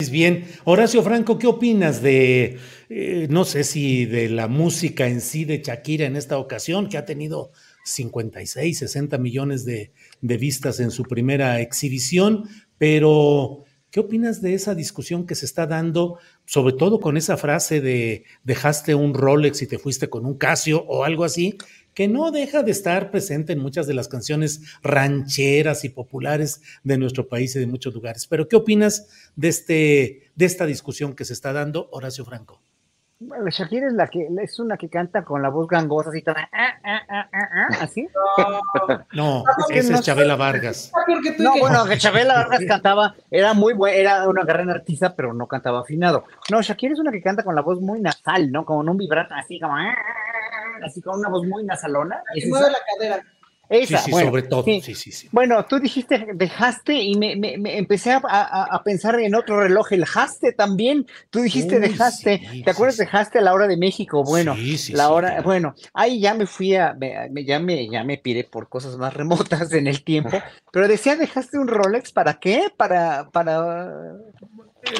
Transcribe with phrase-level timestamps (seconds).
[0.00, 2.56] Bien, Horacio Franco, ¿qué opinas de,
[2.88, 6.98] eh, no sé si de la música en sí de Shakira en esta ocasión, que
[6.98, 7.50] ha tenido
[7.82, 9.90] 56, 60 millones de,
[10.20, 12.44] de vistas en su primera exhibición,
[12.78, 17.80] pero ¿qué opinas de esa discusión que se está dando, sobre todo con esa frase
[17.80, 21.58] de dejaste un Rolex y te fuiste con un Casio o algo así?
[21.98, 26.96] Que no deja de estar presente en muchas de las canciones rancheras y populares de
[26.96, 28.28] nuestro país y de muchos lugares.
[28.28, 32.60] Pero, ¿qué opinas de, este, de esta discusión que se está dando, Horacio Franco?
[33.18, 36.48] Bueno, Shakira es la que es una que canta con la voz gangosa así toda
[36.52, 38.06] ah, ah, ah, ah, ah, así.
[39.12, 40.92] No, esa es Chabela Vargas.
[41.40, 45.48] No, bueno, que Chabela Vargas cantaba, era muy buena, era una gran artista, pero no
[45.48, 46.26] cantaba afinado.
[46.48, 48.64] No, Shakira es una que canta con la voz muy nasal, ¿no?
[48.64, 49.96] Como en un vibrato así como ah,
[50.84, 52.22] así con una voz muy nasalona.
[52.34, 52.72] Y ¿Es mueve esa?
[52.72, 53.24] la cadera.
[53.70, 54.80] Esa, sí, sí, bueno, sobre todo, sí.
[54.80, 55.28] sí, sí, sí.
[55.30, 59.60] Bueno, tú dijiste dejaste y me, me- me empecé a, a- a pensar en otro
[59.60, 61.06] reloj, el haste también.
[61.28, 64.24] Tú dijiste Uy, dejaste, sí, ¿te acuerdas sí, de haste a la hora de México?
[64.24, 65.42] Bueno, Sí, sí, la sí, hora, claro.
[65.42, 68.96] bueno, ahí ya me fui a, me- me- ya me, ya me piré por cosas
[68.96, 70.30] más remotas en el tiempo,
[70.72, 72.72] pero decía dejaste un Rolex, ¿para qué?
[72.74, 74.00] Para, para,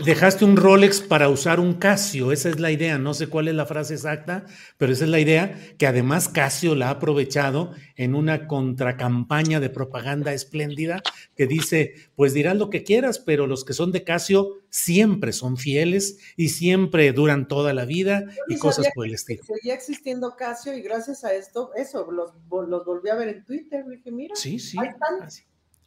[0.05, 3.55] Dejaste un Rolex para usar un Casio, esa es la idea, no sé cuál es
[3.55, 4.44] la frase exacta,
[4.77, 9.71] pero esa es la idea, que además Casio la ha aprovechado en una contracampaña de
[9.71, 11.03] propaganda espléndida
[11.37, 15.56] que dice, pues dirás lo que quieras, pero los que son de Casio siempre son
[15.56, 19.43] fieles y siempre duran toda la vida y cosas por el estilo.
[19.44, 22.33] Seguía existiendo Casio y gracias a esto, eso, los,
[22.69, 23.84] los volví a ver en Twitter.
[23.88, 24.77] Dije, mira, Sí, sí.
[24.78, 25.28] ahí están.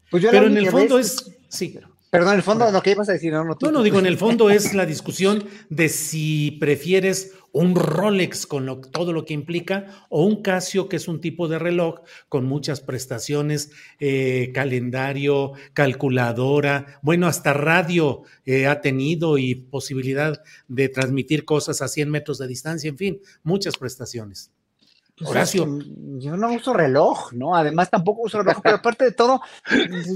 [0.09, 1.77] pues yo Pero en el fondo vez- es, sí,
[2.11, 3.97] perdón, en el fondo, lo que ibas a decir, no, no, tú- No, no, digo,
[3.97, 9.25] en el fondo es la discusión de si prefieres un Rolex con lo- todo lo
[9.25, 14.51] que implica o un Casio, que es un tipo de reloj con muchas prestaciones, eh,
[14.53, 22.09] calendario, calculadora, bueno, hasta radio eh, ha tenido y posibilidad de transmitir cosas a 100
[22.09, 24.51] metros de distancia, en fin, muchas prestaciones.
[25.21, 25.63] Pues Horacio.
[25.79, 27.55] es que Yo no uso reloj, ¿no?
[27.55, 29.41] Además tampoco uso reloj, pero aparte de todo,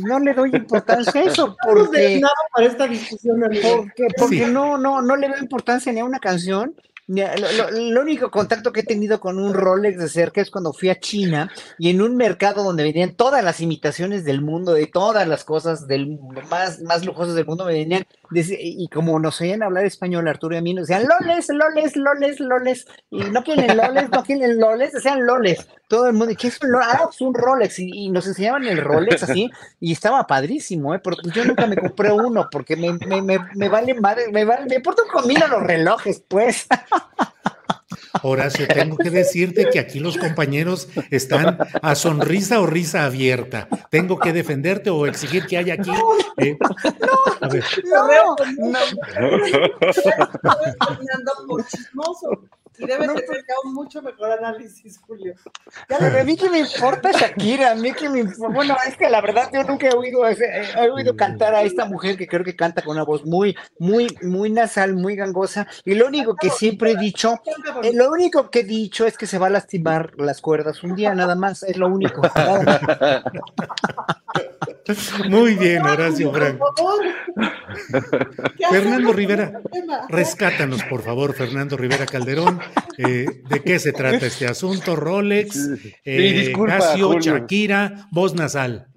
[0.06, 3.68] no le doy importancia a eso, No porque, nada para esta discusión, amigo.
[3.78, 4.52] porque, porque Sí.
[4.52, 6.76] no, no, no le veo importancia ni a una canción.
[7.08, 10.74] Lo, lo- el único contacto que he tenido con un Rolex de cerca es cuando
[10.74, 14.88] fui a China y en un mercado donde venían todas las imitaciones del mundo, de
[14.88, 16.18] todas las cosas del
[16.50, 20.56] más, más lujosas del mundo, me venían, deci- y como nos oían hablar español, Arturo
[20.56, 24.60] y a mí, nos decían loles, loles, loles, loles, y no quieren loles, no quieren
[24.60, 25.68] loles, decían loles.
[25.88, 26.94] Todo el mundo, ¿y ¿qué es un Rolex?
[26.94, 29.50] Ah, es un Rolex, y, nos enseñaban el Rolex así,
[29.80, 31.00] y estaba padrísimo, ¿eh?
[31.04, 34.76] Pero yo nunca me compré uno, porque me, me, me, vale madre, me vale, me
[34.76, 36.68] importa un los relojes, pues.
[38.24, 43.68] Horacio, tengo que decirte que aquí los compañeros están a sonrisa o risa abierta.
[43.90, 45.92] Tengo que defenderte o exigir que haya aquí.
[46.38, 46.58] eh,
[47.52, 48.08] ver, No,
[48.70, 48.80] no,
[49.90, 52.30] Estás caminando por chismoso.
[52.78, 55.34] Y debes No, de tener aún mucho mejor análisis, Julio.
[55.90, 58.54] Ya a mí que me importa Shakira, a mí que me importa.
[58.54, 61.62] Bueno, es que la verdad yo nunca he oído, ese- eh, he oído cantar a
[61.62, 65.68] esta mujer que creo que canta con una voz muy, muy, muy nasal, muy gangosa.
[65.86, 67.42] Y lo único que siempre he dicho,
[67.84, 70.96] eh, lo único que he dicho es que se va a lastimar las cuerdas un
[70.96, 72.22] día, nada más, es lo único.
[75.30, 76.74] muy bien, Horacio Por Franco.
[76.76, 77.06] favor.
[78.58, 79.62] ¿Qué Fernando Rivera,
[80.10, 82.60] rescátanos, por favor, Fernando Rivera Calderón.
[82.98, 84.96] eh, ¿De qué se trata este asunto?
[84.96, 85.56] Rolex,
[86.04, 87.22] eh, disculpa, Casio, Julio.
[87.22, 88.88] Shakira, voz nasal.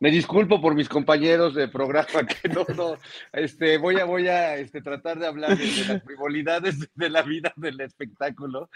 [0.00, 2.96] me disculpo por mis compañeros de programa que no, no,
[3.32, 7.52] este, voy a, voy a este, tratar de hablar de, las frivolidades de la vida
[7.56, 8.70] del espectáculo.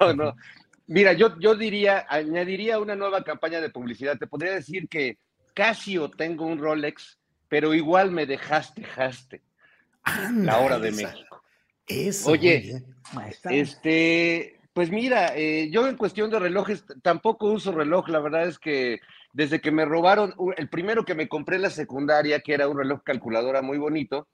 [0.00, 0.34] No, no.
[0.88, 4.18] Mira, yo, yo diría, añadiría una nueva campaña de publicidad.
[4.18, 5.16] Te podría decir que
[5.54, 7.18] Casio tengo un Rolex,
[7.48, 9.42] pero igual me dejaste, jaste.
[10.34, 11.42] la hora de México.
[11.86, 12.30] Eso.
[12.30, 12.82] Oye,
[13.44, 18.08] este, pues mira, eh, yo en cuestión de relojes tampoco uso reloj.
[18.08, 19.00] La verdad es que
[19.32, 22.78] desde que me robaron, el primero que me compré en la secundaria, que era un
[22.78, 24.28] reloj calculadora muy bonito,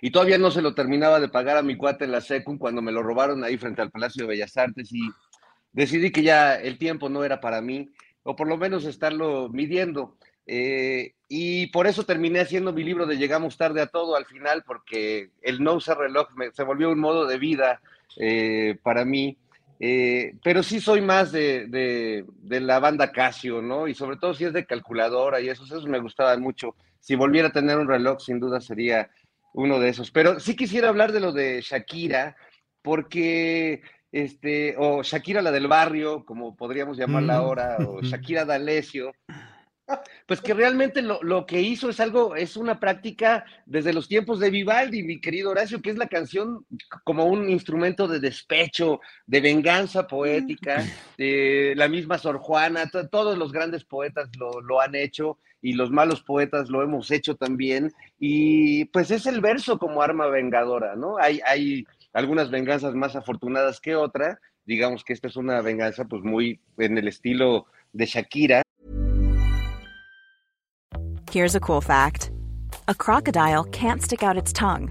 [0.00, 2.82] y todavía no se lo terminaba de pagar a mi cuate en la secu cuando
[2.82, 5.00] me lo robaron ahí frente al Palacio de Bellas Artes y
[5.72, 7.90] decidí que ya el tiempo no era para mí,
[8.26, 10.16] o por lo menos estarlo midiendo.
[10.46, 14.64] Eh, y por eso terminé haciendo mi libro de Llegamos tarde a todo al final,
[14.66, 17.80] porque el no usar reloj se volvió un modo de vida
[18.18, 19.38] eh, para mí.
[19.78, 23.86] Eh, pero sí soy más de, de, la banda Casio, ¿no?
[23.86, 26.74] Y sobre todo si es de calculadora y esos, esos me gustaban mucho.
[26.98, 29.08] Si volviera a tener un reloj, sin duda sería
[29.52, 30.10] uno de esos.
[30.10, 32.36] Pero sí quisiera hablar de lo de Shakira,
[32.82, 33.82] porque,
[34.12, 37.36] este, o Shakira la del barrio, como podríamos llamarla mm.
[37.36, 39.12] ahora, o Shakira D'Alessio,
[40.26, 44.50] pues que realmente lo, que hizo es algo, es una práctica desde los tiempos de
[44.50, 46.66] Vivaldi, mi querido Horacio, que es la canción
[47.04, 50.84] como un instrumento de despecho, de venganza poética,
[51.16, 56.22] de la misma Sor Juana, todos los grandes poetas lo, han hecho y los malos
[56.22, 61.16] poetas lo hemos hecho también, y pues es el verso como arma vengadora, ¿no?
[61.18, 61.86] Hay, hay
[62.16, 66.96] algunas venganzas más afortunadas que otra, digamos que esta es una venganza pues muy en
[66.96, 68.62] el estilo de Shakira,
[71.30, 72.30] Here's a cool fact
[72.88, 74.90] a crocodile can't stick out its tongue.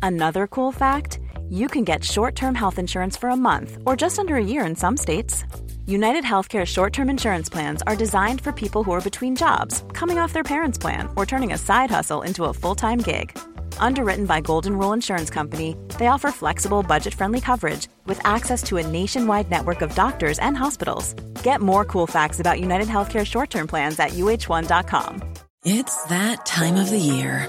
[0.00, 1.18] Another cool fact
[1.50, 4.64] you can get short term health insurance for a month or just under a year
[4.64, 5.44] in some states.
[5.86, 10.18] United Healthcare short term insurance plans are designed for people who are between jobs, coming
[10.18, 13.36] off their parents' plan, or turning a side hustle into a full time gig.
[13.78, 18.78] Underwritten by Golden Rule Insurance Company, they offer flexible, budget friendly coverage with access to
[18.78, 21.12] a nationwide network of doctors and hospitals.
[21.42, 25.22] Get more cool facts about United Healthcare short term plans at uh1.com.
[25.64, 27.48] It's that time of the year.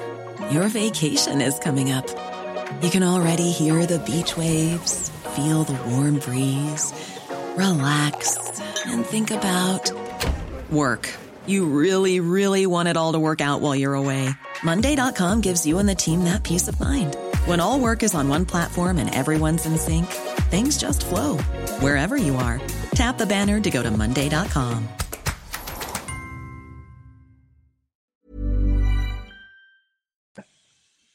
[0.51, 2.05] Your vacation is coming up.
[2.81, 6.93] You can already hear the beach waves, feel the warm breeze,
[7.55, 8.37] relax,
[8.85, 9.91] and think about
[10.69, 11.09] work.
[11.45, 14.29] You really, really want it all to work out while you're away.
[14.63, 17.17] Monday.com gives you and the team that peace of mind.
[17.45, 20.05] When all work is on one platform and everyone's in sync,
[20.51, 21.37] things just flow
[21.81, 22.61] wherever you are.
[22.93, 24.87] Tap the banner to go to Monday.com.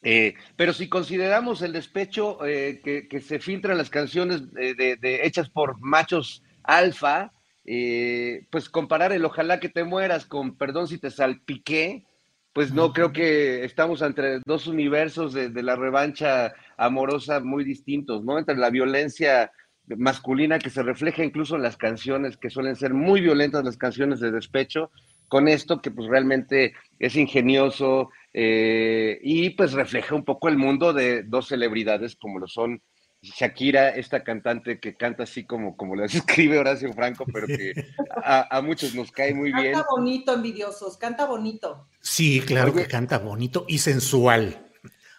[0.03, 5.51] Eh, pero si consideramos el despecho eh, que, se filtra en las canciones de, hechas
[5.51, 7.33] por machos alfa,
[7.71, 12.07] eh, pues comparar el ojalá que te mueras con perdón si te salpiqué,
[12.55, 18.39] pues no creo que estamos entre dos universos de, la revancha amorosa muy distintos, ¿no?
[18.39, 19.53] Entre la violencia
[19.87, 24.19] masculina que se refleja incluso en las canciones, que suelen ser muy violentas las canciones
[24.21, 24.91] de despecho,
[25.29, 30.95] con esto que pues realmente es ingenioso, eh, y pues refleja un poco el mundo
[30.95, 32.81] de dos celebridades como lo son
[33.21, 37.75] Shakira, esta cantante que canta así como, como lo escribe Horacio Franco, pero que
[38.23, 39.73] a, muchos nos cae muy bien.
[39.73, 41.89] Canta bonito, envidiosos, canta bonito.
[42.01, 44.71] Sí, claro que canta bonito y sensual.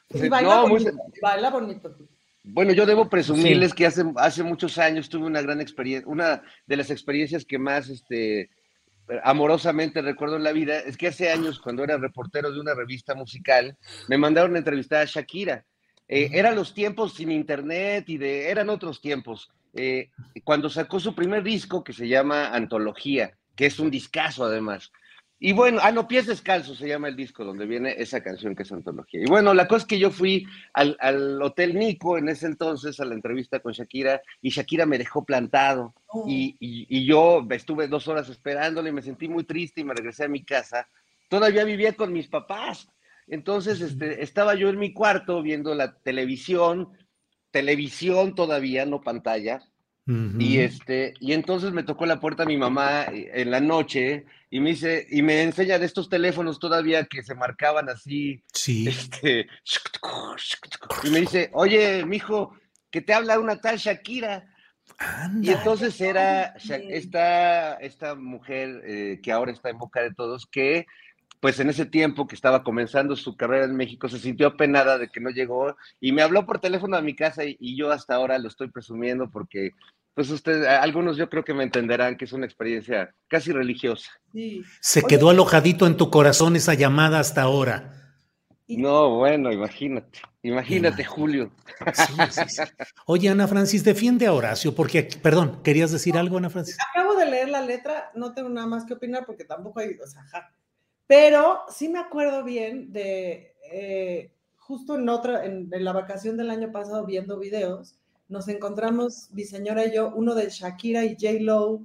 [0.10, 1.98] baila, bonito,
[2.44, 6.78] Bueno, yo debo presumirles que hace, hace muchos años tuve una gran experiencia, una de
[6.78, 8.50] las experiencias que más este,
[9.24, 13.16] amorosamente recuerdo en la vida es que hace años, cuando era reportero de una revista
[13.16, 15.66] musical, me mandaron a entrevistar a Shakira.
[16.10, 19.52] Eh, eran los tiempos sin internet y de, eran otros tiempos.
[19.76, 20.10] Eh,
[20.44, 24.92] cuando sacó su primer disco que se llama Antología, que es un discazo además.
[25.42, 28.64] Y bueno, ah, no, Pies Descalzos se llama el disco donde viene esa canción que
[28.64, 29.22] es antología.
[29.22, 33.00] Y bueno, la cosa es que yo fui al, al, Hotel Nico en ese entonces
[33.00, 36.26] a la entrevista con Shakira y Shakira me dejó plantado oh.
[36.28, 40.26] y, y, yo estuve dos horas esperándole y me sentí muy triste y me regresé
[40.26, 40.90] a mi casa.
[41.30, 42.90] Todavía vivía con mis papás.
[43.30, 46.90] Entonces este, estaba yo en mi cuarto viendo la televisión,
[47.52, 49.62] televisión todavía, no pantalla,
[50.40, 54.60] y este, y entonces me tocó la puerta mi mamá eh, en la noche y
[54.60, 58.44] me dice, y me enseña de estos teléfonos todavía que se marcaban así.
[58.52, 58.88] Sí.
[58.90, 59.48] Este,
[61.04, 62.58] y me dice, oye, mijo,
[62.90, 64.48] que te habla una tal Shakira.
[65.44, 66.56] Y entonces era
[66.90, 70.88] esta, esta mujer eh, que ahora está en boca de todos, que
[71.40, 75.10] pues en ese tiempo que estaba comenzando su carrera en México, se sintió apenada de
[75.10, 78.16] que no llegó y me habló por teléfono a mi casa y, y yo hasta
[78.16, 79.72] ahora lo estoy presumiendo porque
[80.14, 84.12] pues ustedes, algunos yo creo que me entenderán que es una experiencia casi religiosa.
[84.82, 87.94] Se quedó alojadito en tu corazón esa llamada hasta ahora.
[88.68, 91.52] No, bueno, imagínate, imagínate, Julio.
[93.06, 96.78] Oye, Ana Francis, defiende a Horacio, porque, perdón, ¿querías decir algo, Ana Francis?
[96.92, 100.06] Acabo de leer la letra, no tengo nada más que opinar porque tampoco hay, o
[100.06, 100.22] sea,
[101.10, 106.72] pero sí me acuerdo bien de, eh, justo en otra, en, la vacación del año
[106.72, 107.96] pasado viendo videos,
[108.28, 111.40] nos encontramos, mi señora y yo, uno de Shakira y J.
[111.42, 111.82] Lo,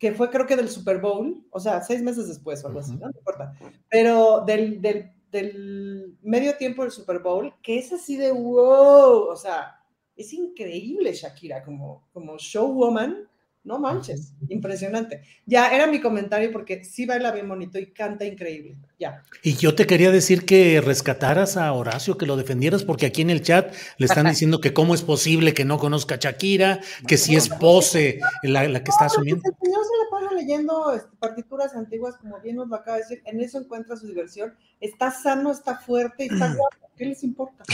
[0.00, 2.96] que fue creo que del Super Bowl, o sea, seis meses después o algo así,
[2.96, 3.06] ¿no?
[3.06, 3.54] importa,
[3.88, 9.36] pero del, del del medio tiempo del Super Bowl, que es así de wow, o
[9.36, 9.76] sea,
[10.16, 13.28] es increíble Shakira como, como showwoman,
[13.68, 15.22] no manches, impresionante.
[15.44, 18.78] Ya era mi comentario porque sí baila bien bonito y canta increíble.
[18.98, 19.22] Ya.
[19.42, 23.28] Y yo te quería decir que rescataras a Horacio, que lo defendieras, porque aquí en
[23.28, 27.18] el chat le están diciendo que cómo es posible que no conozca a Shakira, que
[27.18, 29.42] si es pose la, que está asumiendo.
[29.44, 33.02] El señor se la pasa leyendo este, partituras antiguas, como bien nos lo acaba de
[33.02, 34.54] decir, en eso encuentra su diversión.
[34.80, 36.88] Está sano, está fuerte y está guapo.
[36.96, 37.64] ¿Qué les importa?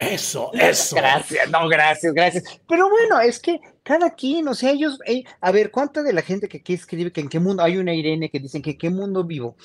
[0.00, 0.96] Eso, eso.
[0.96, 2.44] Gracias, no, gracias, gracias.
[2.66, 6.22] Pero bueno, es que cada quien, o sea, ellos, eh, a ver, ¿cuánta de la
[6.22, 8.78] gente que aquí escribe que en qué mundo, hay una Irene que dicen que en
[8.78, 9.56] qué mundo vivo?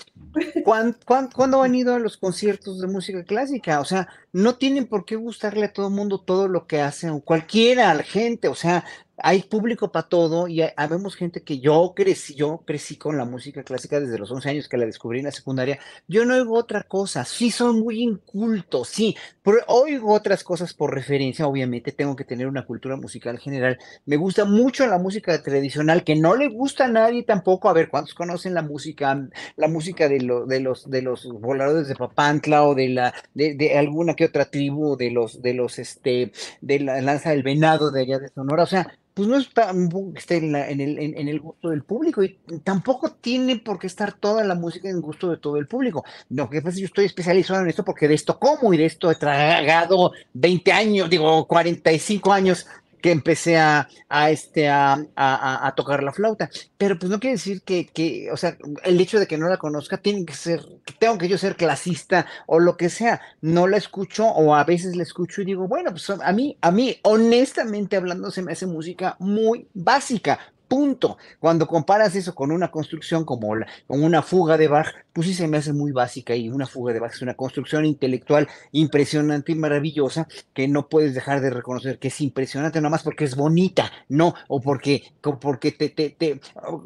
[1.35, 3.79] cuándo han ido a los conciertos de música clásica?
[3.79, 7.21] O sea, no tienen por qué gustarle a todo el mundo todo lo que hacen,
[7.21, 8.83] cualquiera, la gente, o sea,
[9.17, 13.63] hay público para todo y habemos gente que yo crecí, yo crecí con la música
[13.63, 15.79] clásica desde los 11 años que la descubrí en la secundaria.
[16.07, 20.93] Yo no oigo otra cosa, sí son muy incultos, sí, pero oigo otras cosas por
[20.93, 23.77] referencia, obviamente tengo que tener una cultura musical general.
[24.05, 27.69] Me gusta mucho la música tradicional, que no le gusta a nadie tampoco.
[27.69, 30.17] A ver, ¿cuántos conocen la música, la música de,
[30.47, 34.95] de los de los voladores de Papantla o de la de alguna que otra tribu
[34.97, 36.31] de los de los este
[36.61, 38.63] de la lanza del venado de allá de Sonora?
[38.63, 43.13] O sea, pues no está en, en, el, en, el, gusto del público y tampoco
[43.13, 46.03] tiene por qué estar toda la música en gusto de todo el público.
[46.29, 48.77] Lo que pasa es que yo estoy especializado en esto porque de esto como y
[48.77, 52.67] de esto he tragado 20 años, digo 45 años
[53.05, 56.49] que empecé a, a este, a, a, tocar la flauta.
[56.75, 59.57] Pero pues no quiere decir que, que, o sea, el hecho de que no la
[59.57, 60.65] conozca tiene que ser,
[60.97, 63.21] tengo que yo ser clasista o lo que sea.
[63.41, 66.71] No la escucho o a veces la escucho y digo, bueno, pues a mí, a
[66.71, 71.17] mí, honestamente hablando, se me hace música muy básica, punto.
[71.39, 73.45] Cuando comparas eso con una construcción como
[73.87, 76.93] con una fuga de Bach, pues sí se me hace muy básica y una fuga
[76.93, 81.99] de Bach es una construcción intelectual impresionante y maravillosa que no puedes dejar de reconocer
[81.99, 85.03] que es impresionante nomás porque es bonita, no, o porque,
[85.39, 86.39] porque te, te, te,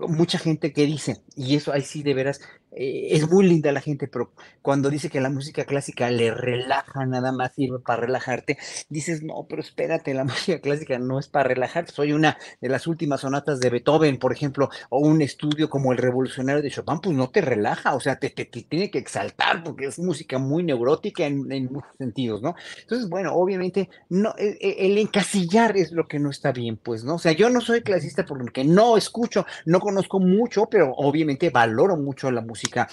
[0.07, 3.81] mucha gente que dice, y eso ahí sí de veras eh, es muy linda la
[3.81, 8.57] gente, pero cuando dice que la música clásica le relaja, nada más sirve para relajarte,
[8.89, 11.91] dices, no, pero espérate, la música clásica no es para relajarte.
[11.91, 15.97] Soy una de las últimas sonatas de Beethoven, por ejemplo, o un estudio como el
[15.97, 19.85] revolucionario de Chopin, pues no te relaja, o sea, te, te, tiene que exaltar porque
[19.85, 22.55] es música muy neurótica en, muchos sentidos, ¿no?
[22.81, 27.03] Entonces, bueno, obviamente, no, el, e, el, encasillar es lo que no está bien, pues,
[27.03, 27.15] ¿no?
[27.15, 31.97] O sea, yo no soy clasista porque no escucho, no conozco mucho, pero obviamente valoro
[31.97, 32.89] mucho la música música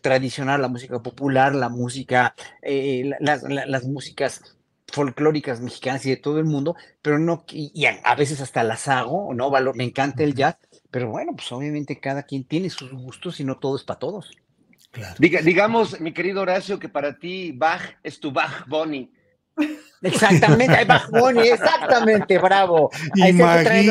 [0.00, 4.56] tradicional, la música popular, la música, eh, las, músicas
[4.92, 9.34] folclóricas mexicanas y de todo el mundo, pero no, y, a, veces hasta las hago,
[9.34, 9.50] ¿no?
[9.50, 10.56] Valor, me encanta el jazz,
[10.90, 14.30] pero bueno, pues obviamente cada quien tiene sus gustos y no todo es para todos.
[15.18, 19.10] digamos, mi querido Horacio, que para ti Bach es tu Bach Bonnie.
[20.02, 22.90] Exactamente, Bach Bunny, exactamente, bravo.
[23.16, 23.90] Imagínate.